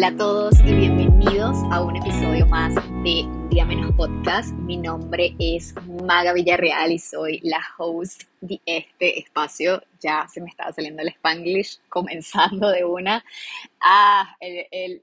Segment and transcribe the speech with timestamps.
[0.00, 2.74] Hola a todos y bienvenidos a un episodio más
[3.04, 4.50] de Día Menos Podcast.
[4.52, 5.74] Mi nombre es
[6.06, 9.82] Maga Villarreal y soy la host de este espacio.
[10.00, 13.22] Ya se me estaba saliendo el spanglish, comenzando de una.
[13.78, 14.38] Ah,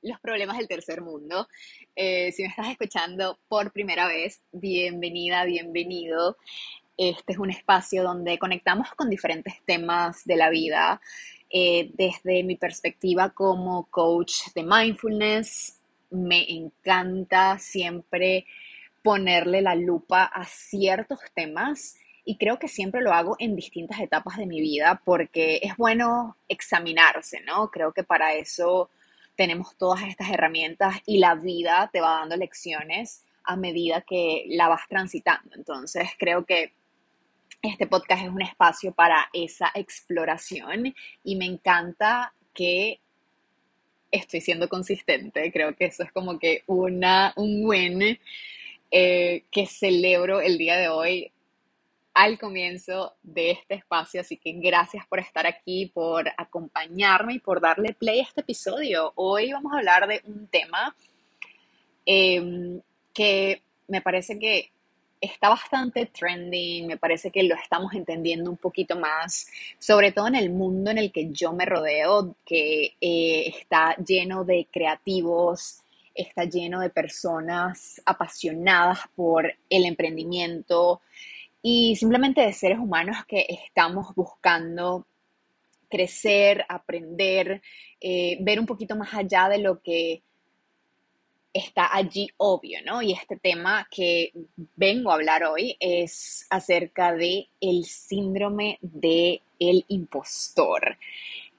[0.02, 1.48] los problemas del tercer mundo.
[1.96, 6.38] Eh, si me estás escuchando por primera vez, bienvenida, bienvenido.
[6.98, 11.00] Este es un espacio donde conectamos con diferentes temas de la vida
[11.50, 15.80] eh, desde mi perspectiva como coach de mindfulness,
[16.10, 18.46] me encanta siempre
[19.04, 24.38] ponerle la lupa a ciertos temas y creo que siempre lo hago en distintas etapas
[24.38, 27.72] de mi vida porque es bueno examinarse, ¿no?
[27.72, 28.90] Creo que para eso
[29.38, 34.68] tenemos todas estas herramientas y la vida te va dando lecciones a medida que la
[34.68, 35.56] vas transitando.
[35.56, 36.74] Entonces creo que
[37.62, 43.00] este podcast es un espacio para esa exploración y me encanta que
[44.12, 45.52] estoy siendo consistente.
[45.52, 48.20] Creo que eso es como que una, un win
[48.92, 51.32] eh, que celebro el día de hoy
[52.14, 54.22] al comienzo de este espacio.
[54.22, 59.12] Así que gracias por estar aquí, por acompañarme y por darle play a este episodio.
[59.16, 60.96] Hoy vamos a hablar de un tema
[62.06, 62.82] em,
[63.14, 64.72] que me parece que
[65.20, 69.48] está bastante trending, me parece que lo estamos entendiendo un poquito más,
[69.80, 74.44] sobre todo en el mundo en el que yo me rodeo, que eh, está lleno
[74.44, 75.82] de creativos,
[76.14, 81.02] está lleno de personas apasionadas por el emprendimiento
[81.62, 85.06] y simplemente de seres humanos que estamos buscando
[85.90, 87.62] crecer, aprender,
[88.02, 90.22] eh, ver un poquito más allá de lo que
[91.54, 93.02] está allí obvio, ¿no?
[93.02, 94.32] Y este tema que
[94.76, 100.98] vengo a hablar hoy es acerca de el síndrome de el impostor.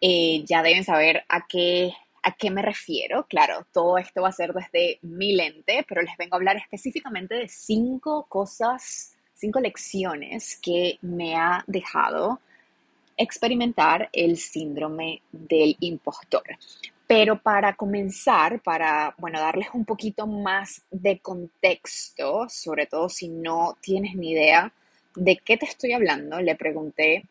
[0.00, 3.26] Eh, ya deben saber a qué, a qué me refiero.
[3.28, 7.34] Claro, todo esto va a ser desde mi lente, pero les vengo a hablar específicamente
[7.34, 12.40] de cinco cosas, cinco lecciones que me ha dejado
[13.16, 16.44] experimentar el síndrome del impostor.
[17.08, 23.78] Pero para comenzar, para, bueno, darles un poquito más de contexto, sobre todo si no
[23.80, 24.70] tienes ni idea
[25.16, 27.24] de qué te estoy hablando, le pregunté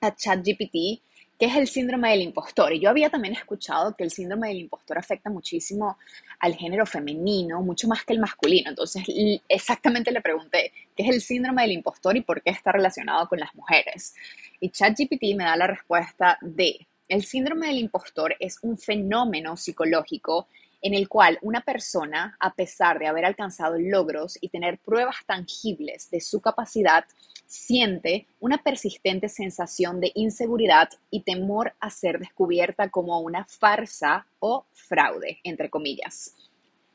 [0.00, 1.02] a ChatGPT
[1.36, 2.72] qué es el síndrome del impostor.
[2.72, 5.98] Y yo había también escuchado que el síndrome del impostor afecta muchísimo
[6.38, 8.70] al género femenino, mucho más que el masculino.
[8.70, 9.02] Entonces,
[9.48, 13.40] exactamente le pregunté qué es el síndrome del impostor y por qué está relacionado con
[13.40, 14.14] las mujeres.
[14.60, 20.48] Y ChatGPT me da la respuesta de el síndrome del impostor es un fenómeno psicológico
[20.82, 26.10] en el cual una persona, a pesar de haber alcanzado logros y tener pruebas tangibles
[26.10, 27.04] de su capacidad,
[27.46, 34.66] siente una persistente sensación de inseguridad y temor a ser descubierta como una farsa o
[34.72, 36.34] fraude, entre comillas.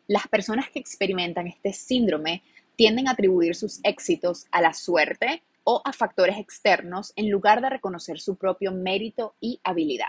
[0.08, 2.44] Las personas que experimentan este síndrome
[2.76, 7.70] tienden a atribuir sus éxitos a la suerte, o a factores externos en lugar de
[7.70, 10.08] reconocer su propio mérito y habilidad.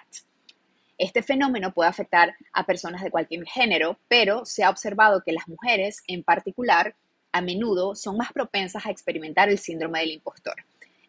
[0.99, 5.49] Este fenómeno puede afectar a personas de cualquier género, pero se ha observado que las
[5.49, 6.95] mujeres en particular
[7.33, 10.55] a menudo son más propensas a experimentar el síndrome del impostor.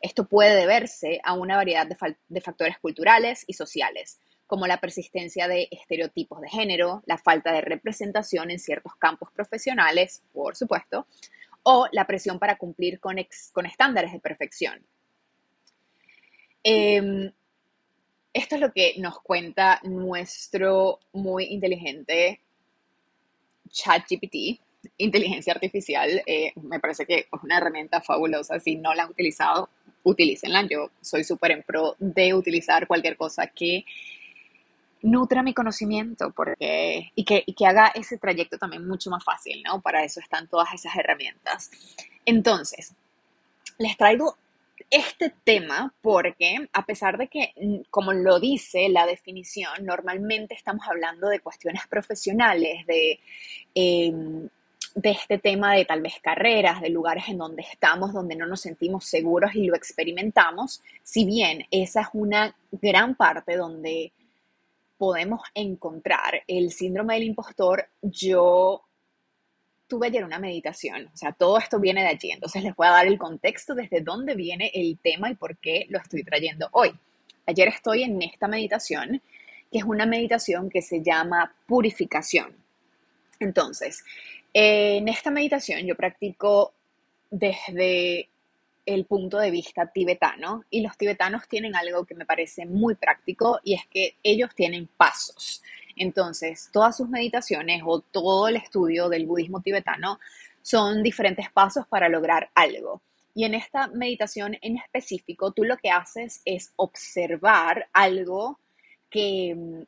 [0.02, 5.70] Esto puede deberse a una variedad de, factores culturales y sociales, como la persistencia de
[5.72, 11.08] estereotipos de género, la falta de representación en ciertos campos profesionales, por supuesto,
[11.64, 13.16] o la presión para cumplir con,
[13.52, 14.86] con estándares de perfección.
[16.64, 17.32] Em,
[18.34, 22.40] esto es lo que nos cuenta nuestro muy inteligente
[23.70, 24.62] ChatGPT,
[24.98, 26.22] inteligencia artificial.
[26.26, 28.60] Eh, me parece que es una herramienta fabulosa.
[28.60, 29.70] Si no la han utilizado,
[30.04, 30.68] utilícenla.
[30.70, 33.86] Yo soy súper en pro de utilizar cualquier cosa que
[35.04, 39.62] nutra mi conocimiento porque, y, que, y que haga ese trayecto también mucho más fácil,
[39.64, 39.82] ¿no?
[39.82, 41.70] Para eso están todas esas herramientas.
[42.26, 42.96] Entonces,
[43.78, 44.38] les traigo
[44.90, 50.88] este tema porque a pesar de que, mm, como lo dice la definición, normalmente estamos
[50.88, 53.20] hablando de cuestiones profesionales, de,
[53.76, 54.48] em,
[54.96, 58.62] de este tema de tal vez carreras, de lugares en donde estamos, donde no nos
[58.62, 64.14] sentimos seguros y lo experimentamos, si bien esa es una gran parte donde
[65.04, 68.84] podemos encontrar el síndrome del impostor, yo
[69.86, 72.92] tuve ayer una meditación, o sea, todo esto viene de allí, entonces les voy a
[72.92, 76.98] dar el contexto desde dónde viene el tema y por qué lo estoy trayendo hoy.
[77.46, 79.22] Ayer estoy en esta meditación,
[79.70, 82.56] que es una meditación que se llama purificación.
[83.42, 84.06] Entonces,
[84.54, 86.72] en esta meditación yo practico
[87.30, 88.30] desde
[88.86, 93.60] el punto de vista tibetano y los tibetanos tienen algo que me parece muy práctico
[93.64, 95.62] y es que ellos tienen pasos.
[95.96, 100.20] Entonces, todas sus meditaciones o todo el estudio del budismo tibetano
[100.62, 103.02] son diferentes pasos para lograr algo.
[103.36, 108.60] Y en esta meditación en específico, tú lo que haces es observar algo
[109.10, 109.84] que mm,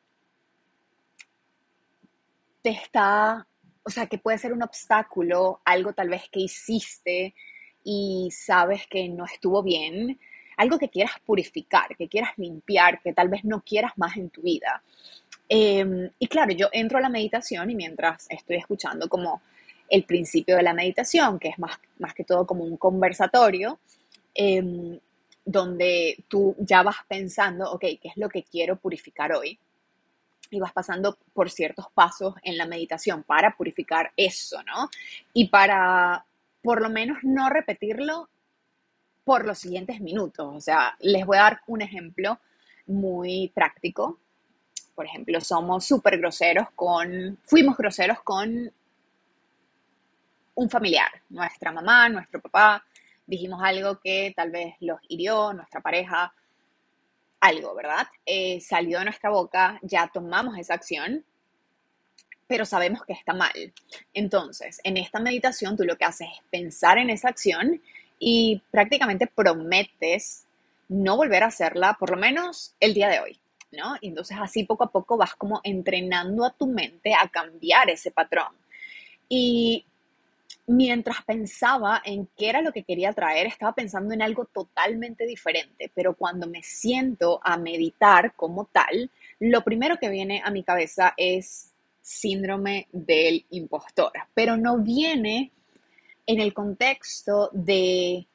[2.62, 3.46] te está,
[3.84, 7.34] o sea, que puede ser un obstáculo, algo tal vez que hiciste
[7.88, 10.18] y sabes que no estuvo bien,
[10.56, 14.42] algo que quieras purificar, que quieras limpiar, que tal vez no quieras más en tu
[14.42, 14.82] vida.
[15.48, 19.40] Em, y claro, yo entro a la meditación y mientras estoy escuchando como
[19.88, 23.78] el principio de la meditación, que es más, más que todo como un conversatorio,
[24.34, 24.98] em,
[25.44, 29.60] donde tú ya vas pensando, ok, ¿qué es lo que quiero purificar hoy?
[30.50, 34.90] Y vas pasando por ciertos pasos en la meditación para purificar eso, ¿no?
[35.32, 36.24] Y para
[36.66, 38.28] por lo menos no repetirlo
[39.22, 40.52] por los siguientes minutos.
[40.52, 42.40] O sea, les voy a dar un ejemplo
[42.86, 44.18] muy práctico.
[44.92, 48.72] Por ejemplo, somos súper groseros con, fuimos groseros con
[50.56, 52.84] un familiar, nuestra mamá, nuestro papá,
[53.24, 56.34] dijimos algo que tal vez los hirió, nuestra pareja,
[57.38, 58.08] algo, ¿verdad?
[58.24, 61.24] Eh, salió de nuestra boca, ya tomamos esa acción,
[62.46, 63.72] pero sabemos que está mal.
[64.14, 67.80] Entonces, en esta meditación tú lo que haces es pensar en esa acción
[68.18, 70.44] y prácticamente prometes
[70.88, 73.38] no volver a hacerla, por lo menos el día de hoy,
[73.72, 73.96] ¿no?
[74.00, 78.10] Y entonces así poco a poco vas como entrenando a tu mente a cambiar ese
[78.10, 78.52] patrón.
[79.28, 79.84] Y
[80.68, 85.90] mientras pensaba en qué era lo que quería traer, estaba pensando en algo totalmente diferente,
[85.94, 89.10] pero cuando me siento a meditar como tal,
[89.40, 91.72] lo primero que viene a mi cabeza es
[92.06, 95.50] síndrome del impostor, pero no viene
[96.24, 98.28] en el contexto de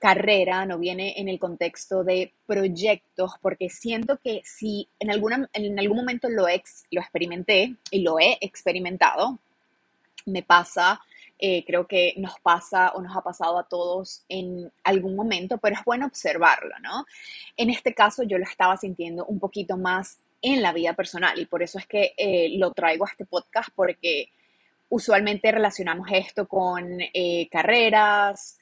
[0.00, 5.78] carrera, no viene en el contexto de proyectos, porque siento que si en, alguna, en
[5.78, 9.38] algún momento lo, ex, lo experimenté y lo he experimentado,
[10.26, 11.00] me pasa
[11.38, 15.76] eh, creo que nos pasa o nos ha pasado a todos en algún momento, pero
[15.76, 17.04] es bueno observarlo, ¿no?
[17.58, 21.38] En este caso yo lo estaba sintiendo un poquito más en la vida personal.
[21.38, 24.28] Y por eso es que eh, lo traigo a este podcast porque
[24.88, 28.58] usualmente relacionamos esto con eh, carreras,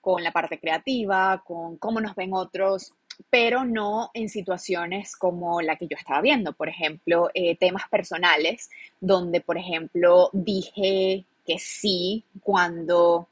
[0.00, 2.94] con la parte creativa, con cómo nos ven otros,
[3.30, 8.70] pero no en situaciones como la que yo estaba viendo, por ejemplo, temas personales,
[9.00, 13.28] donde, por ejemplo, dije que sí cuando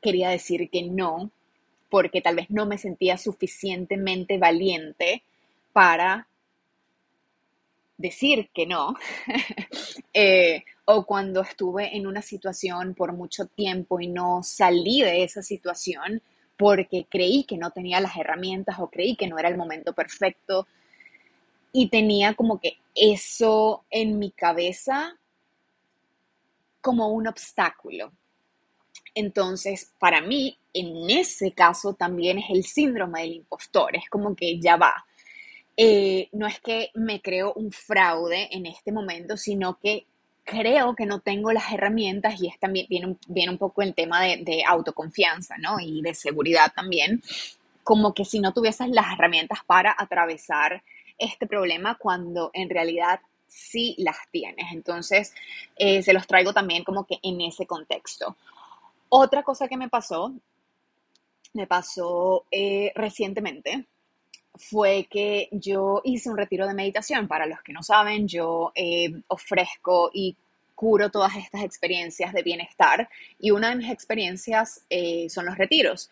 [0.00, 1.30] quería decir que no,
[1.90, 5.22] porque tal vez no me sentía suficientemente valiente
[5.72, 6.26] para
[7.98, 8.94] decir que no,
[10.14, 15.42] eh, o cuando estuve en una situación por mucho tiempo y no salí de esa
[15.42, 16.22] situación
[16.56, 20.66] porque creí que no tenía las herramientas o creí que no era el momento perfecto
[21.72, 25.18] y tenía como que eso en mi cabeza
[26.80, 28.12] como un obstáculo.
[29.14, 34.58] Entonces, para mí, en ese caso también es el síndrome del impostor, es como que
[34.60, 35.04] ya va.
[35.76, 40.06] Eh, no es que me creo un fraude en este momento, sino que
[40.44, 44.22] creo que no tengo las herramientas y es también viene, viene un poco el tema
[44.22, 45.78] de, de, autoconfianza, ¿no?
[45.80, 47.20] Y de seguridad también,
[47.82, 50.82] como que si no tuvieses las herramientas para atravesar
[51.18, 54.72] este problema cuando en realidad sí las tienes.
[54.72, 55.34] Entonces,
[55.76, 58.36] eh, se los traigo también como que en ese contexto.
[59.08, 60.32] Otra cosa que me pasó,
[61.52, 63.86] me pasó eh, recientemente,
[64.58, 67.28] fue que yo hice un retiro de meditación.
[67.28, 70.36] Para los que no saben, yo eh, ofrezco y
[70.74, 73.08] curo todas estas experiencias de bienestar
[73.40, 74.82] y una de mis experiencias
[75.28, 76.10] son los retiros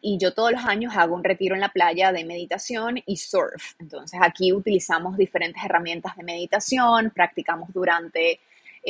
[0.00, 3.74] y yo todos los años hago un retiro en la playa de meditación y surf.
[3.78, 8.40] Entonces aquí utilizamos diferentes herramientas de meditación, practicamos durante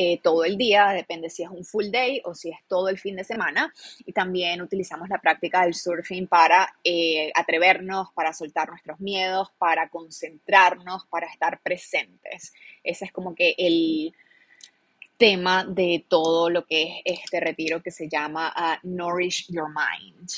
[0.01, 2.97] eh, todo el día, depende si es un full day o si es todo el
[2.97, 3.73] fin de semana.
[4.05, 9.89] Y también utilizamos la práctica del surfing para eh, atrevernos, para soltar nuestros miedos, para
[9.89, 12.53] concentrarnos, para estar presentes.
[12.81, 14.15] Ese es como que el
[15.17, 20.29] tema de todo lo que es este retiro que se llama uh, Nourish Your Mind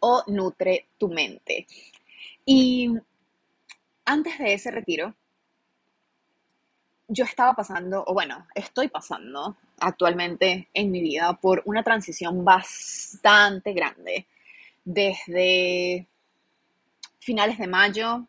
[0.00, 1.66] o nutre tu mente.
[2.46, 2.94] Y
[4.06, 5.14] antes de ese retiro,
[7.08, 13.72] yo estaba pasando, o bueno, estoy pasando actualmente en mi vida por una transición bastante
[13.72, 14.26] grande.
[14.84, 16.06] Desde
[17.18, 18.26] finales de mayo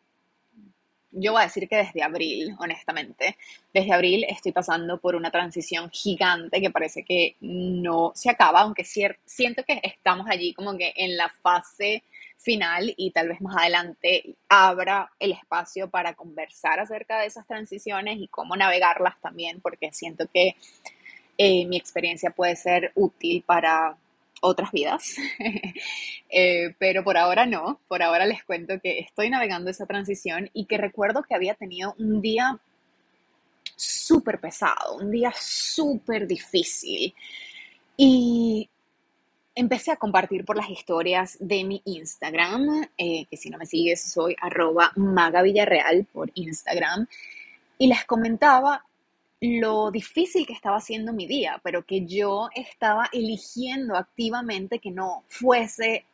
[1.10, 3.36] yo voy a decir que desde abril, honestamente,
[3.72, 8.84] desde abril estoy pasando por una transición gigante que parece que no se acaba, aunque
[8.84, 12.02] siento que estamos allí como que en la fase
[12.38, 18.18] final y tal vez más adelante abra el espacio para conversar acerca de esas transiciones
[18.18, 20.56] y cómo navegarlas también, porque siento que
[21.36, 23.96] eh, mi experiencia puede ser útil para
[24.40, 25.16] otras vidas,
[26.30, 30.66] eh, pero por ahora no, por ahora les cuento que estoy navegando esa transición y
[30.66, 32.58] que recuerdo que había tenido un día
[33.74, 37.14] súper pesado, un día súper difícil.
[37.96, 38.68] Y
[39.58, 44.12] empecé a compartir por las historias de mi Instagram, eh, que si no me sigues
[44.12, 47.08] soy arroba magavillarreal por Instagram,
[47.76, 48.84] y les comentaba
[49.40, 55.24] lo difícil que estaba haciendo mi día, pero que yo estaba eligiendo activamente que no
[55.26, 56.04] fuese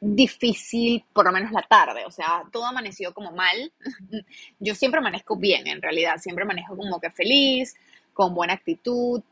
[0.00, 3.72] difícil, por lo menos la tarde, o sea, todo amaneció como mal.
[4.60, 7.76] Yo siempre amanezco bien, en realidad, siempre manejo como que feliz,
[8.14, 9.22] con buena actitud.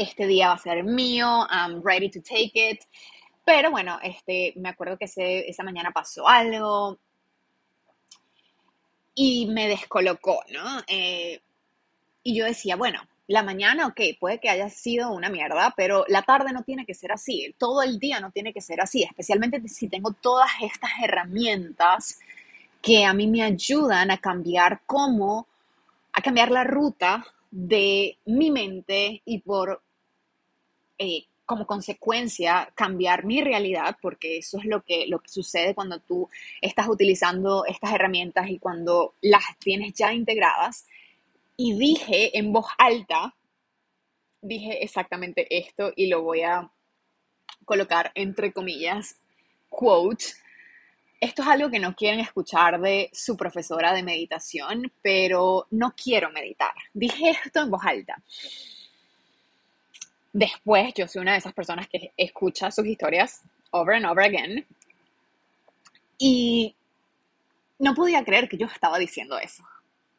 [0.00, 2.80] Este día va a ser mío, I'm ready to take it.
[3.44, 6.98] Pero bueno, este, me acuerdo que esa mañana pasó algo,
[9.14, 10.82] y me descolocó, ¿no?
[10.86, 11.40] Eh,
[12.22, 16.22] y yo decía, bueno, la mañana, ok, puede que haya sido una mierda, pero la
[16.22, 19.60] tarde no tiene que ser así, todo el día no tiene que ser así, especialmente
[19.68, 22.18] si tengo todas estas herramientas
[22.80, 25.46] que a mí me ayudan a cambiar cómo,
[26.12, 29.82] a cambiar la ruta de mi mente y por
[31.02, 35.98] eh, como consecuencia cambiar mi realidad, porque eso es lo que, lo que sucede cuando
[35.98, 36.28] tú
[36.60, 40.86] estás utilizando estas herramientas y cuando las tienes ya integradas.
[41.56, 43.34] Y dije en voz alta,
[44.42, 46.70] dije exactamente esto y lo voy a
[47.64, 49.16] colocar entre comillas,
[49.70, 50.26] quote.
[51.18, 56.30] Esto es algo que no quieren escuchar de su profesora de meditación, pero no quiero
[56.30, 56.74] meditar.
[56.92, 58.22] Dije esto en voz alta.
[60.32, 64.66] Después, yo soy una de esas personas que escucha sus historias over and over again.
[66.18, 66.74] Y
[67.78, 69.64] no podía creer que yo estaba diciendo eso.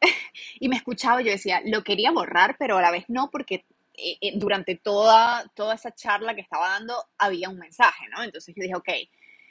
[0.59, 3.65] y me escuchaba yo decía, lo quería borrar, pero a la vez no, porque
[3.95, 8.23] eh, eh, durante toda, toda esa charla que estaba dando había un mensaje, ¿no?
[8.23, 8.89] Entonces yo dije, ok,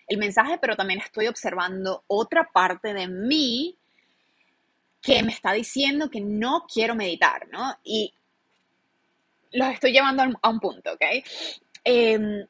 [0.08, 3.76] el mensaje, pero también estoy observando otra parte de mí
[5.00, 7.76] que me está diciendo que no quiero meditar, ¿no?
[7.84, 8.12] Y
[9.52, 11.02] los estoy llevando a un punto, ¿ok?
[11.85, 12.47] Em,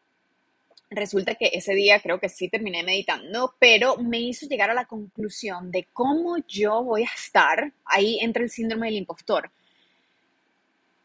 [0.90, 4.86] resulta que ese día creo que sí terminé meditando, pero me hizo llegar a la
[4.86, 9.50] conclusión de cómo yo voy a estar ahí entre el síndrome del impostor.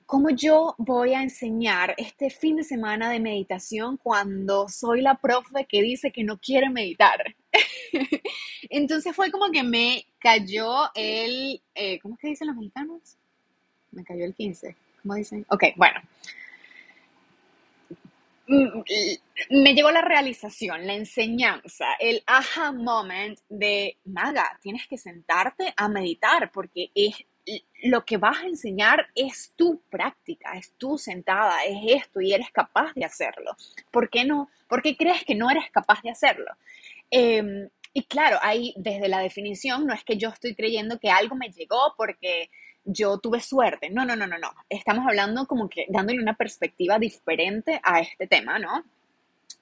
[0.08, 5.66] ¿Cómo yo voy a enseñar este fin de semana de meditación cuando soy la profe
[5.66, 7.36] que dice que no quiere meditar?
[8.70, 13.18] Entonces fue como que me cayó el, eh, ¿cómo es que dicen los mexicanos?
[13.92, 15.46] Me cayó el 15 ¿Cómo dicen?
[15.50, 16.02] Ok, bueno.
[18.48, 18.82] Mm,
[19.52, 25.88] me llegó la realización, la enseñanza, el aha moment de, Maga, tienes que sentarte a
[25.90, 27.24] meditar porque es
[27.84, 32.50] lo que vas a enseñar es tu práctica, es tu sentada, es esto y eres
[32.50, 33.56] capaz de hacerlo.
[33.92, 34.50] ¿Por qué no?
[34.68, 36.52] ¿Por qué crees que no eres capaz de hacerlo?
[37.12, 41.36] Em, y claro, ahí desde la definición no es que yo estoy creyendo que algo
[41.36, 42.50] me llegó porque
[42.86, 43.90] yo tuve suerte.
[43.90, 44.54] No, no, no, no, no.
[44.70, 48.84] Estamos hablando como que dándole una perspectiva diferente a este tema, ¿no?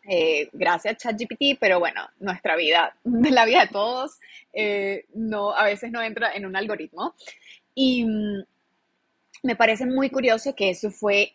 [0.05, 4.19] Eh, gracias ChatGPT, pero bueno, nuestra vida, la vida de todos,
[4.51, 7.15] eh, no, a veces no entra en un algoritmo.
[7.73, 8.43] Y mm,
[9.43, 11.33] me parece muy curioso que eso fue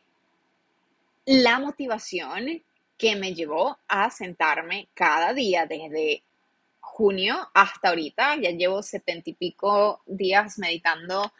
[1.24, 2.62] la motivación
[2.96, 6.22] que me llevó a sentarme cada día desde
[6.80, 8.36] junio hasta ahorita.
[8.36, 11.32] Ya llevo setenta y pico días meditando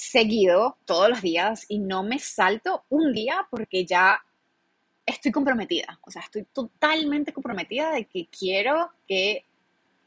[0.00, 4.22] seguido todos los días y no me salto un día porque ya
[5.04, 5.98] estoy comprometida.
[6.02, 9.44] O sea, estoy totalmente comprometida de que quiero que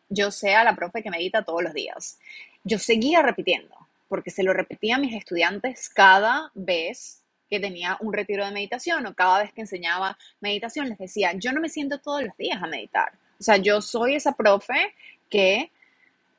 [0.10, 2.18] yo sea la profe que medita todos los días.
[2.64, 3.76] Yo seguía repitiendo
[4.08, 9.06] porque se lo repetía a mis estudiantes cada vez que tenía un retiro de meditación
[9.06, 12.62] o cada vez que enseñaba meditación, les decía, yo no me siento todos los días
[12.62, 13.14] a meditar.
[13.40, 14.96] O sea, yo soy esa profe
[15.30, 15.72] que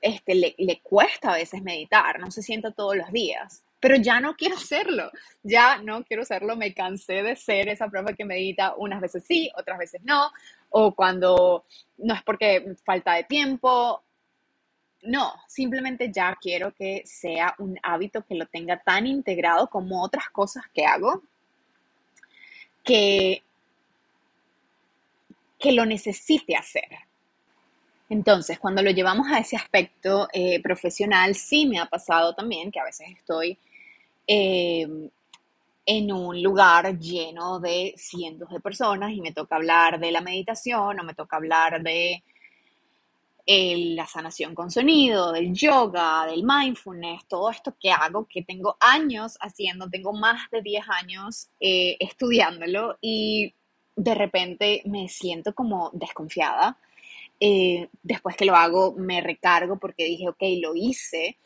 [0.05, 4.37] este, le, cuesta a veces meditar, no se sienta todos los días, pero ya no
[4.37, 5.11] quiero serlo,
[5.43, 9.51] ya no quiero serlo, me cansé de ser esa prueba que medita unas veces sí,
[9.57, 10.31] otras veces no,
[10.69, 11.65] o cuando
[11.97, 14.03] no es porque falta de tiempo,
[15.05, 20.29] no, simplemente ya quiero que sea un hábito que lo tenga tan integrado como otras
[20.29, 21.23] cosas que hago,
[22.83, 23.43] que,
[25.59, 26.91] que lo necesite hacer.
[28.09, 32.81] Entonces, cuando lo llevamos a ese aspecto eh, profesional, sí me ha pasado también que
[32.81, 33.59] a veces estoy
[34.27, 34.87] eh,
[35.87, 40.99] en un lugar lleno de cientos de personas y me toca hablar de la meditación
[41.01, 42.23] o me toca hablar de
[43.47, 49.37] la sanación con sonido, del yoga, del mindfulness, todo esto que hago, que tengo años
[49.41, 53.55] haciendo, tengo más de 10 años eh, estudiándolo y
[53.97, 56.79] de repente me siento como desconfiada.
[57.47, 61.39] Eh, después que lo hago, me recargo porque dije, ok, lo hice,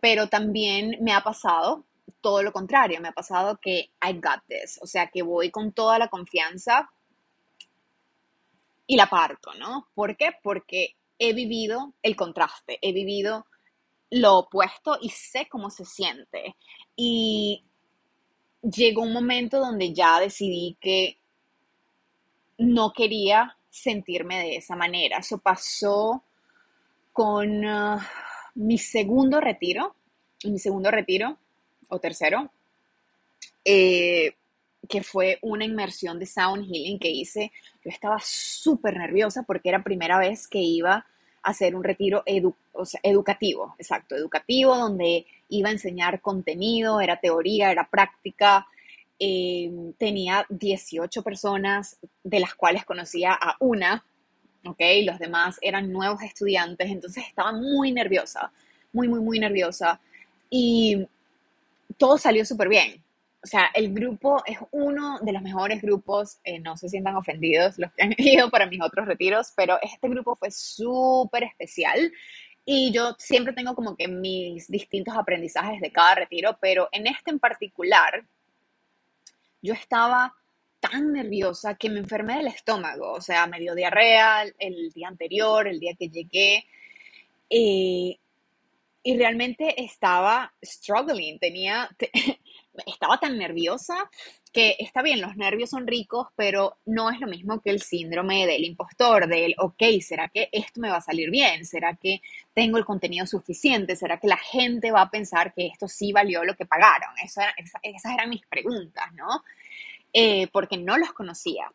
[0.00, 1.84] pero también me ha pasado
[2.20, 5.70] todo lo contrario, me ha pasado que I got this, o sea, que voy con
[5.72, 6.90] toda la confianza
[8.88, 9.86] y la parto, ¿no?
[9.94, 10.32] ¿Por qué?
[10.42, 13.46] Porque he vivido el contraste, he vivido
[14.10, 16.56] lo opuesto y sé cómo se siente.
[16.96, 17.62] Y
[18.60, 21.16] llegó un momento donde ya decidí que
[22.58, 25.18] no quería sentirme de esa manera.
[25.18, 26.22] Eso pasó
[27.12, 27.98] con uh,
[28.54, 29.96] mi segundo retiro,
[30.44, 31.36] mi segundo retiro
[31.88, 32.50] o tercero,
[33.64, 34.34] eh,
[34.88, 37.50] que fue una inmersión de sound healing que hice.
[37.84, 41.06] Yo estaba súper nerviosa porque era primera vez que iba
[41.42, 42.22] a hacer un retiro
[43.02, 48.66] educativo, exacto, educativo, donde iba a enseñar contenido, era teoría, era práctica.
[49.18, 54.04] Eh, tenía 18 personas, de las cuales conocía a una,
[54.66, 54.80] ¿ok?
[55.04, 58.52] Los demás eran nuevos estudiantes, entonces estaba muy nerviosa,
[58.92, 60.00] muy, muy, muy nerviosa.
[60.50, 61.06] Y
[61.96, 63.02] todo salió súper bien.
[63.42, 67.78] O sea, el grupo es uno de los mejores grupos, eh, no se sientan ofendidos
[67.78, 72.10] los que han ido para mis otros retiros, pero este grupo fue súper especial
[72.64, 77.30] y yo siempre tengo como que mis distintos aprendizajes de cada retiro, pero en este
[77.30, 78.24] en particular,
[79.64, 80.34] yo estaba
[80.78, 85.66] tan nerviosa que me enfermé del estómago, o sea, me dio diarrea el día anterior,
[85.66, 86.66] el día que llegué.
[87.48, 88.18] Eh,
[89.06, 91.88] y realmente estaba struggling, tenía,
[92.86, 94.10] estaba tan nerviosa
[94.52, 98.46] que está bien, los nervios son ricos, pero no es lo mismo que el síndrome
[98.46, 101.64] del impostor, del, ok, ¿será que esto me va a salir bien?
[101.66, 103.96] ¿Será que tengo el contenido suficiente?
[103.96, 107.10] ¿Será que la gente va a pensar que esto sí valió lo que pagaron?
[107.22, 109.42] esas eran mis preguntas, ¿no?
[110.12, 111.72] Eh, porque no los conocía.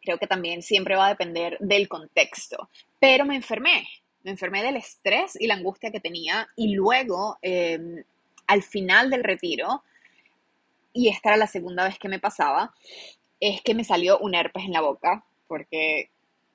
[0.00, 3.88] Creo que también siempre va a depender del contexto, pero me enfermé,
[4.22, 8.04] me enfermé del estrés y la angustia que tenía y luego em,
[8.46, 9.82] al final del retiro,
[10.92, 12.74] y esta era la segunda vez que me pasaba,
[13.40, 16.10] es que me salió un herpes en la boca porque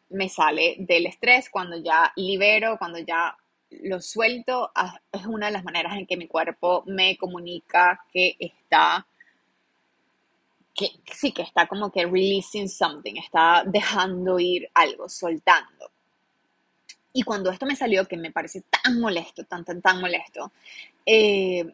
[0.09, 3.35] me sale del estrés cuando ya libero, cuando ya
[3.69, 8.35] lo suelto, ah, es una de las maneras en que mi cuerpo me comunica que
[8.39, 9.05] está,
[10.73, 15.91] que sí, que está como que releasing something, está dejando ir algo, soltando.
[17.11, 20.51] Y cuando esto me salió, que me parece tan molesto, tan, tan, tan molesto,
[21.05, 21.65] eh,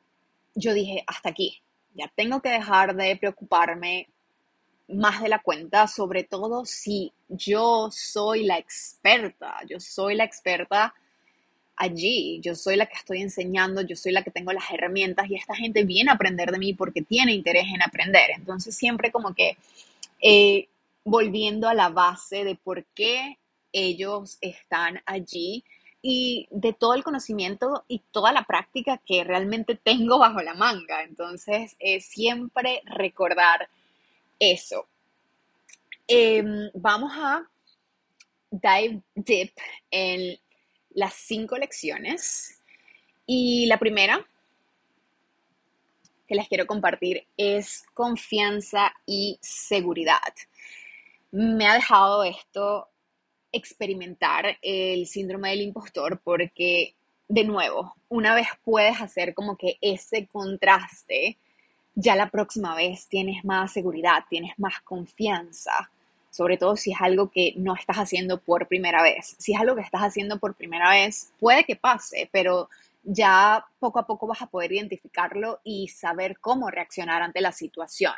[0.55, 1.61] yo dije, hasta aquí,
[1.95, 4.07] ya tengo que dejar de preocuparme
[4.87, 10.93] más de la cuenta, sobre todo si yo soy la experta, yo soy la experta
[11.75, 15.35] allí, yo soy la que estoy enseñando, yo soy la que tengo las herramientas y
[15.35, 18.29] esta gente viene a aprender de mí porque tiene interés en aprender.
[18.35, 19.57] Entonces siempre como que
[20.21, 20.67] eh,
[21.03, 23.37] volviendo a la base de por qué
[23.71, 25.63] ellos están allí
[26.05, 31.01] y de todo el conocimiento y toda la práctica que realmente tengo bajo la manga.
[31.01, 33.69] Entonces, es siempre recordar
[34.37, 34.85] eso.
[36.05, 37.47] Em, vamos a
[38.51, 39.53] dive deep
[39.89, 40.37] en
[40.93, 42.59] las cinco lecciones.
[43.25, 44.27] Y la primera
[46.27, 50.33] que les quiero compartir es confianza y seguridad.
[51.31, 52.89] Me ha dejado esto
[53.53, 56.95] experimentar el síndrome del impostor porque,
[57.29, 61.37] de nuevo, una vez puedes hacer como que ese contraste,
[61.95, 65.91] ya la próxima vez tienes más seguridad, tienes más confianza,
[66.31, 69.35] sobre todo si es algo que no estás haciendo por primera vez.
[69.37, 72.69] Si es algo que estás haciendo por primera vez, puede que pase, pero
[73.03, 78.15] ya poco a poco vas a poder identificarlo y saber cómo reaccionar ante la situación.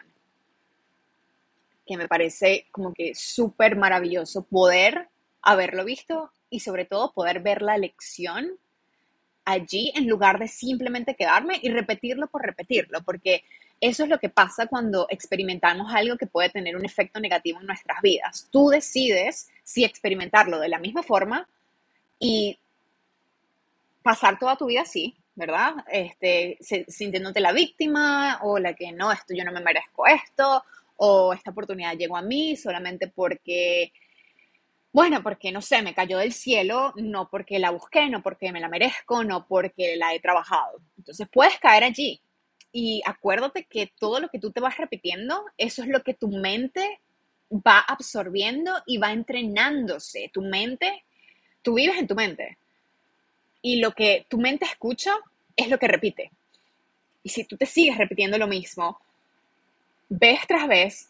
[1.85, 5.09] Que me parece como que súper maravilloso poder
[5.45, 8.57] haberlo visto y sobre todo poder ver la lección
[9.45, 13.43] allí en lugar de simplemente quedarme y repetirlo por repetirlo, porque
[13.79, 17.67] eso es lo que pasa cuando experimentamos algo que puede tener un efecto negativo en
[17.67, 18.47] nuestras vidas.
[18.51, 21.47] Tú decides si experimentarlo de la misma forma
[22.19, 22.57] y
[24.01, 25.75] pasar toda tu vida así, ¿verdad?
[25.91, 30.63] Este, sintiéndote la víctima o la que no, esto yo no me merezco esto,
[30.97, 33.91] o esta oportunidad llegó a mí solamente porque
[34.95, 38.61] bueno, porque no sé, me cayó del cielo, no porque la busqué, no porque me
[38.61, 40.79] la merezco, no porque la he trabajado.
[40.97, 42.21] Entonces puedes caer allí
[42.71, 46.29] y acuérdate que todo lo que tú te vas repitiendo, eso es lo que tu
[46.29, 47.01] mente
[47.51, 50.31] va absorbiendo y va entrenándose.
[50.31, 51.03] Tu mente,
[51.61, 52.57] tú vives en tu mente.
[53.61, 55.13] Y lo que tu mente escucha
[55.57, 56.31] es lo que repite.
[57.21, 58.97] Y si tú te sigues repitiendo lo mismo,
[60.07, 61.09] vez tras vez,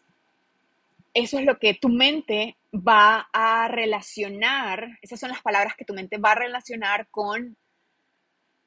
[1.16, 5.94] eso es lo que tu mente va a relacionar, esas son las palabras que tu
[5.94, 7.56] mente va a relacionar con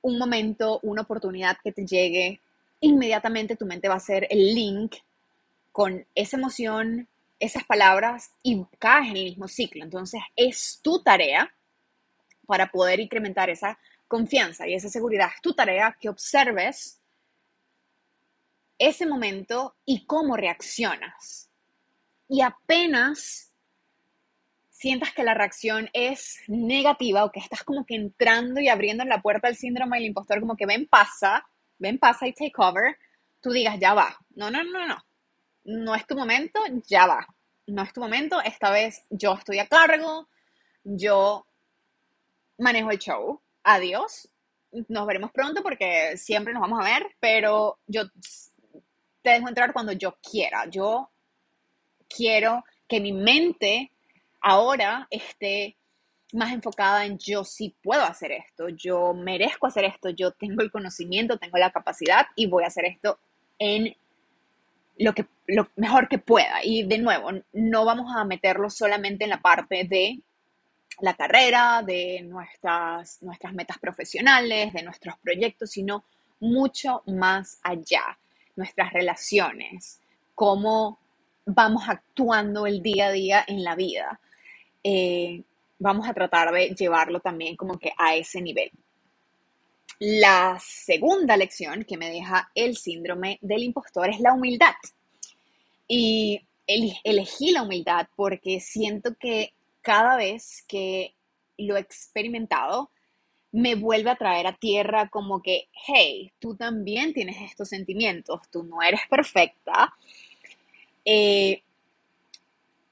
[0.02, 2.42] un momento, una oportunidad que te llegue,
[2.80, 4.96] inmediatamente tu mente va a hacer el link
[5.72, 7.08] con esa emoción,
[7.38, 9.84] esas palabras y caes en el mismo ciclo.
[9.84, 11.54] Entonces es tu tarea
[12.48, 15.30] para poder incrementar esa confianza y esa seguridad.
[15.36, 17.00] Es tu tarea que observes
[18.80, 21.49] ese momento y cómo reaccionas.
[22.30, 23.52] Y apenas
[24.70, 29.22] sientas que la reacción es negativa o que estás como que entrando y abriendo la
[29.22, 31.46] puerta al síndrome del impostor, como que ven, pasa,
[31.80, 32.98] ven, pasa y take over,
[33.42, 34.18] tú digas, ya va.
[34.36, 35.04] No, no, no, no.
[35.66, 37.28] No es tu momento, ya va.
[37.68, 40.30] No es tu momento, esta vez yo estoy a cargo,
[40.84, 41.46] yo
[42.58, 43.42] manejo el show.
[43.64, 44.30] Adiós.
[44.88, 48.04] Nos veremos pronto porque siempre nos vamos a ver, pero yo
[49.22, 50.68] te dejo entrar cuando yo quiera.
[50.68, 51.10] Yo
[52.10, 53.92] quiero que mi mente
[54.42, 55.78] ahora esté
[56.34, 60.72] más enfocada en yo sí puedo hacer esto, yo merezco hacer esto, yo tengo el
[60.72, 63.20] conocimiento, tengo la capacidad y voy a hacer esto
[63.58, 63.96] en
[64.98, 66.64] lo, que, lo mejor que pueda.
[66.64, 70.20] Y de nuevo, no vamos a meterlo solamente en la parte de
[71.02, 76.04] la carrera, de nuestras, nuestras metas profesionales, de nuestros proyectos, sino
[76.40, 78.20] mucho más allá,
[78.56, 80.00] nuestras relaciones,
[80.36, 81.00] cómo
[81.54, 84.20] vamos actuando el día a día en la vida.
[84.84, 85.44] Eh,
[85.78, 88.72] vamos a tratar de llevarlo también como que a ese nivel.
[90.00, 94.76] La segunda lección que me deja el síndrome del impostor es la humildad.
[95.88, 101.16] Y elegí la humildad porque siento que cada vez que
[101.58, 102.92] lo he experimentado,
[103.52, 108.64] me vuelve a traer a tierra como que, hey, tú también tienes estos sentimientos, tú
[108.64, 109.94] no eres perfecta.
[111.12, 111.64] Eh,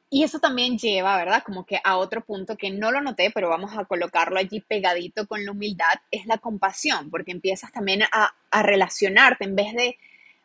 [0.09, 1.43] y eso también lleva, ¿verdad?
[1.45, 5.27] Como que a otro punto que no lo noté, pero vamos a colocarlo allí pegadito
[5.27, 9.99] con la humildad, es la compasión, porque empiezas también a, relacionarte en vez de,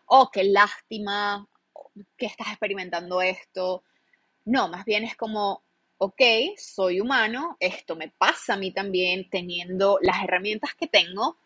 [0.04, 1.48] oh, qué lástima
[2.18, 3.82] que estás experimentando esto.
[4.44, 5.62] No, más bien es como,
[5.96, 6.20] ok,
[6.58, 11.38] soy humano, esto me pasa a mí también teniendo las herramientas que tengo,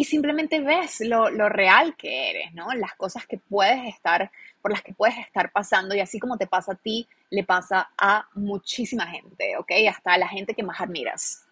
[0.00, 2.72] y simplemente ves lo, real que eres, ¿no?
[2.72, 4.32] Las cosas que puedes estar,
[4.62, 7.90] por las que puedes estar pasando y así como te pasa a ti, le pasa
[7.98, 9.70] a muchísima gente, ¿ok?
[9.90, 11.44] Hasta a la gente que más admiras.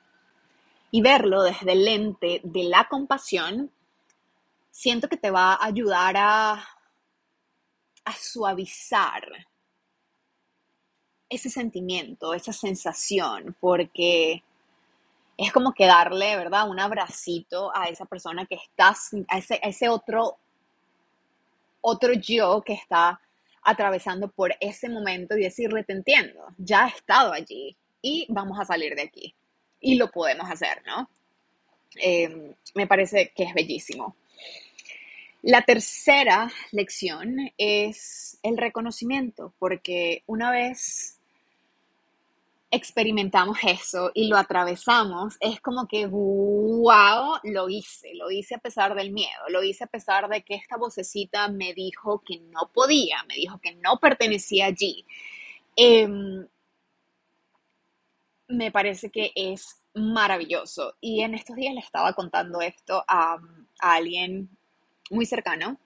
[0.91, 3.71] Y verlo desde el lente de la compasión,
[4.71, 6.53] siento que te va a ayudar a,
[8.03, 9.29] a suavizar
[11.29, 14.43] ese sentimiento, esa sensación, porque
[15.39, 16.69] es como que darle, ¿verdad?
[16.69, 18.95] Un abracito a esa persona que está,
[19.29, 20.37] a ese, ese otro,
[21.81, 23.21] otro yo que está
[23.63, 28.65] atravesando por ese momento y decirle, te entiendo, ya he estado allí y vamos a
[28.65, 29.35] salir de aquí.
[29.81, 31.09] Y lo podemos hacer, ¿no?
[31.95, 34.17] Em, me parece que es bellísimo.
[35.43, 41.18] La tercera lección es el reconocimiento, porque una vez
[42.71, 48.95] experimentamos eso y lo atravesamos, es como que, wow, lo hice, lo hice a pesar
[48.95, 53.23] del miedo, lo hice a pesar de que esta vocecita me dijo que no podía,
[53.29, 55.05] me dijo que no pertenecía allí.
[55.77, 56.47] Em,
[58.49, 60.97] me parece que es maravilloso.
[61.01, 63.39] Y en estos días le estaba contando esto a,
[63.81, 64.49] a alguien
[65.11, 65.79] muy cercano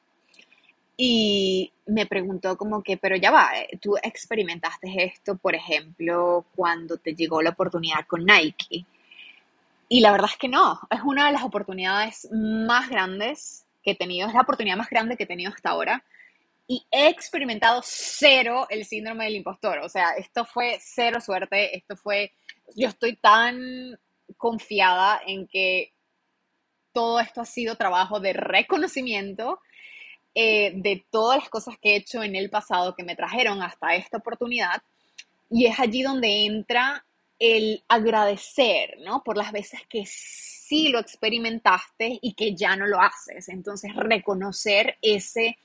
[1.05, 6.97] y me preguntó como que, pero ya va, eh, tú experimentaste esto, por ejemplo, cuando
[6.97, 8.87] te llegó la oportunidad con Nike.
[9.89, 13.95] Y la verdad es que no, es una de las oportunidades más grandes que he
[13.97, 16.05] tenido, es la oportunidad más grande que he tenido hasta ahora.
[16.69, 19.81] Y he experimentado cero el síndrome del impostor.
[19.81, 22.31] O sea, esto fue cero suerte, esto fue,
[22.77, 23.99] yo estoy tan
[24.37, 25.93] confiada en que
[26.93, 29.59] todo esto ha sido trabajo de reconocimiento
[30.35, 33.95] eh, de todas las cosas que he hecho en el pasado que me trajeron hasta
[33.95, 34.83] esta oportunidad.
[35.51, 37.05] Y es allí donde entra
[37.39, 39.23] el agradecer, ¿no?
[39.23, 43.49] Por las veces que sí lo experimentaste y que ya no lo haces.
[43.49, 45.59] Entonces, reconocer ese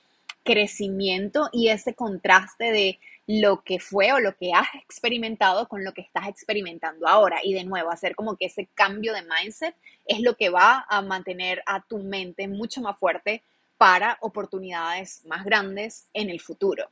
[0.44, 5.92] crecimiento y ese contraste de lo que fue o lo que has experimentado con lo
[5.92, 7.40] que estás experimentando ahora.
[7.44, 11.00] Y de nuevo, hacer como que ese cambio de mindset es lo que va a
[11.02, 13.42] mantener a tu mente mucho más fuerte
[13.78, 16.90] para oportunidades más grandes en el futuro.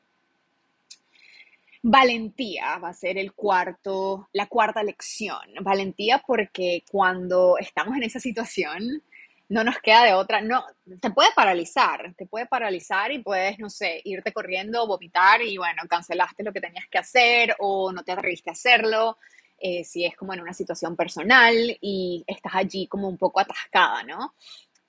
[1.82, 5.40] Valentía va a ser el cuarto, la cuarta lección.
[5.60, 9.02] Valentía porque cuando estamos en esa situación,
[9.48, 10.64] no nos queda de otra, no,
[11.00, 15.82] te puede paralizar, te puede paralizar y puedes, no sé, irte corriendo, vomitar y bueno,
[15.88, 19.18] cancelaste lo que tenías que hacer o no te atreviste a hacerlo,
[19.58, 24.02] eh, si es como en una situación personal y estás allí como un poco atascada,
[24.02, 24.34] ¿no?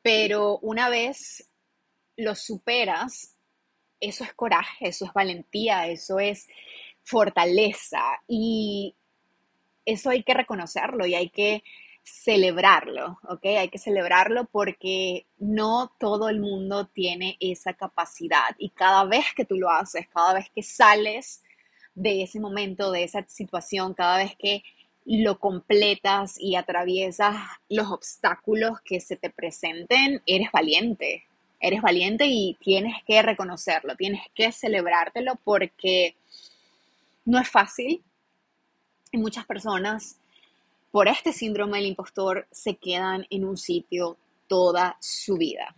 [0.01, 1.47] Pero una vez
[2.17, 3.35] lo superas,
[3.99, 6.47] eso es coraje, eso es valentía, eso es
[7.03, 8.03] fortaleza.
[8.27, 8.95] Y
[9.85, 11.63] eso hay que reconocerlo y hay que
[12.03, 13.45] celebrarlo, ¿ok?
[13.45, 18.55] Hay que celebrarlo porque no todo el mundo tiene esa capacidad.
[18.57, 21.43] Y cada vez que tú lo haces, cada vez que sales
[21.95, 24.63] de ese momento, de esa situación, cada vez que
[25.05, 27.35] lo completas y atraviesas
[27.69, 31.26] los obstáculos que se te presenten, eres valiente,
[31.59, 36.15] eres valiente y tienes que reconocerlo, tienes que celebrártelo porque
[37.25, 38.01] no es fácil.
[39.11, 40.17] Y muchas personas
[40.91, 44.17] por este síndrome del impostor se quedan en un sitio
[44.47, 45.75] toda su vida.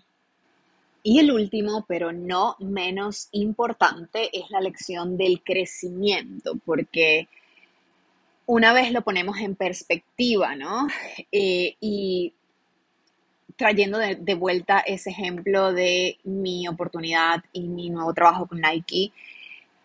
[1.02, 7.28] Y el último, pero no menos importante, es la lección del crecimiento, porque
[8.46, 10.88] una vez lo ponemos en perspectiva, ¿no?
[11.32, 12.34] Eh, y
[13.60, 19.12] trayendo de, vuelta ese ejemplo de mi oportunidad y mi nuevo trabajo con Nike,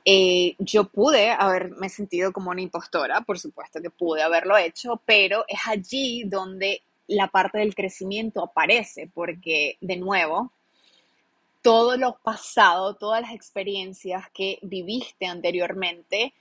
[0.05, 5.45] eh, yo pude haberme sentido como una impostora, por supuesto que pude haberlo hecho, pero
[5.49, 10.53] es allí donde la parte del crecimiento aparece, porque de nuevo,
[11.61, 16.33] todo lo pasado, todas las experiencias que viviste anteriormente,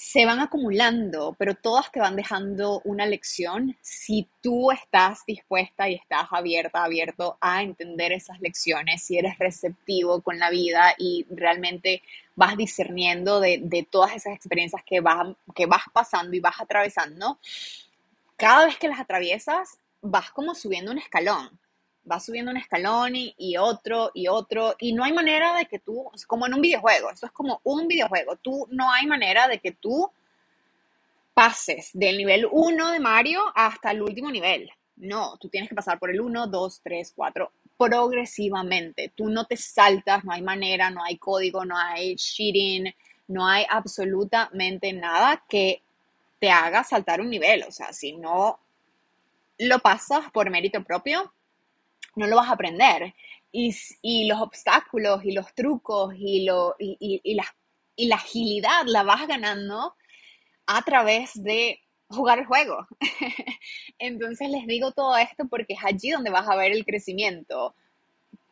[0.00, 3.76] se van acumulando, pero todas te van dejando una lección.
[3.82, 10.22] Si tú estás dispuesta y estás abierta, abierto a entender esas lecciones, si eres receptivo
[10.22, 12.00] con la vida y realmente
[12.36, 17.40] vas discerniendo de, todas esas experiencias que vas, que vas pasando y vas atravesando,
[18.36, 21.58] cada vez que las atraviesas, vas como subiendo un escalón
[22.08, 26.10] vas subiendo un escalón y, otro y otro, y no hay manera de que tú,
[26.26, 29.72] como en un videojuego, esto es como un videojuego, tú no hay manera de que
[29.72, 30.10] tú
[31.34, 34.70] pases del nivel 1 de Mario hasta el último nivel.
[34.96, 39.12] No, tú tienes que pasar por el 1, 2, 3, 4, progresivamente.
[39.14, 42.92] Tú no te saltas, no hay manera, no hay código, no hay cheating,
[43.28, 45.82] no hay absolutamente nada que
[46.40, 47.62] te haga saltar un nivel.
[47.68, 48.58] O sea, si no
[49.58, 51.32] lo pasas por mérito propio,
[52.18, 53.14] no lo vas a aprender.
[53.50, 57.44] Y, los obstáculos y los trucos y, lo, y, la,
[57.96, 59.94] y la agilidad la vas ganando
[60.66, 62.86] a través de jugar el juego.
[63.98, 67.74] Entonces les digo todo esto porque es allí donde vas a ver el crecimiento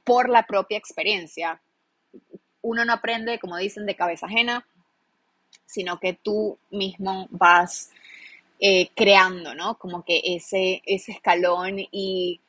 [0.04, 1.60] por la propia experiencia.
[2.62, 4.66] Uno no aprende, como dicen, de cabeza ajena,
[5.66, 7.90] sino que tú mismo vas
[8.58, 9.76] eh, creando, ¿no?
[9.78, 12.40] Como que ese, ese escalón y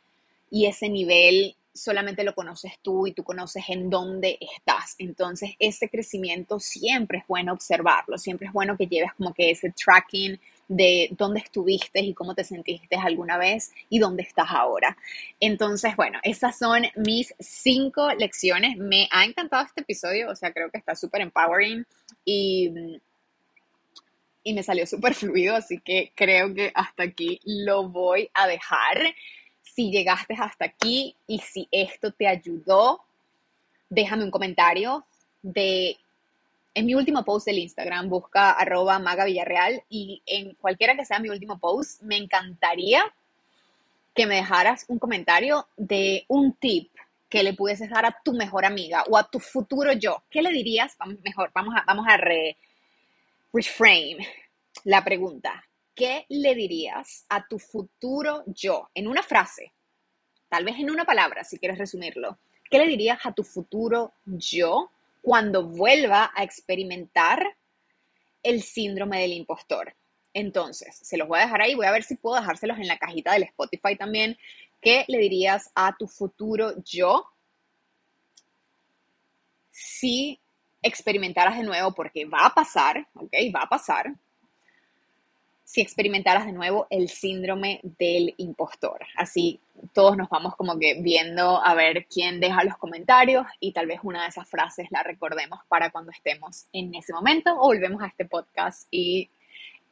[0.50, 4.96] y ese nivel solamente lo conoces tú y tú conoces en dónde estás.
[4.98, 9.72] Entonces, ese crecimiento siempre es bueno observarlo, siempre es bueno que lleves como que ese
[9.72, 14.98] tracking de dónde estuviste y cómo te sentiste alguna vez y dónde estás ahora.
[15.40, 18.78] Entonces, bueno, esas son mis cinco lecciones.
[18.78, 21.86] Me ha encantado este episodio, o sea, creo que está súper empowering
[22.26, 23.00] y,
[24.44, 29.14] y me salió súper fluido, así que creo que hasta aquí lo voy a dejar
[29.78, 33.00] si llegaste hasta aquí y si esto te ayudó,
[33.92, 35.06] déjame un comentario
[35.44, 35.96] de
[36.74, 41.20] en mi último post del Instagram, busca arroba maga villarreal y en cualquiera que sea
[41.20, 43.04] mi último post, me encantaría
[44.16, 46.92] que me dejaras un comentario de un tip
[47.30, 50.24] que le pudieses dar a tu mejor amiga o a tu futuro yo.
[50.32, 50.98] ¿Qué le dirías?
[50.98, 52.18] Vamos, mejor, vamos a, vamos a
[53.54, 54.28] reframe
[54.86, 55.64] la pregunta.
[55.98, 58.90] ¿Qué le dirías a tu futuro yo?
[58.94, 59.74] En una frase,
[60.48, 62.38] tal vez en una palabra, si quieres resumirlo.
[62.70, 67.58] ¿Qué le dirías a tu futuro yo cuando vuelva a experimentar
[68.44, 69.96] el síndrome del impostor?
[70.34, 73.00] Entonces, se los voy a dejar ahí, voy a ver si puedo dejárselos en la
[73.00, 74.38] cajita del Spotify también.
[74.80, 77.26] ¿Qué le dirías a tu futuro yo
[79.72, 80.40] si
[80.84, 81.96] experimentaras de nuevo?
[81.96, 83.34] Porque va a pasar, ¿ok?
[83.56, 84.14] Va a pasar
[85.68, 89.06] si experimentaras de nuevo el síndrome del impostor.
[89.18, 89.60] Así
[89.92, 94.00] todos nos vamos como que viendo a ver quién deja los comentarios y tal vez
[94.02, 98.08] una de esas frases la recordemos para cuando estemos en ese momento o volvemos a
[98.08, 99.30] este podcast y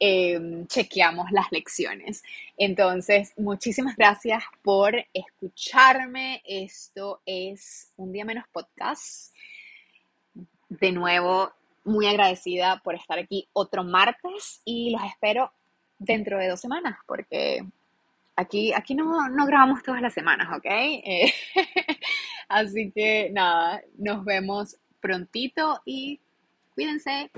[0.00, 2.24] em, chequeamos las lecciones.
[2.56, 6.42] Entonces, muchísimas gracias por escucharme.
[6.46, 9.34] Esto es Un Día Menos Podcast.
[10.70, 11.52] De nuevo,
[11.84, 15.52] muy agradecida por estar aquí otro martes y los espero
[15.98, 17.64] dentro de dos semanas, porque
[18.36, 20.66] aquí, aquí no, no grabamos todas las semanas, ¿ok?
[20.66, 21.32] Eh,
[22.48, 26.20] así que nada, nos vemos prontito y
[26.74, 27.30] cuídense.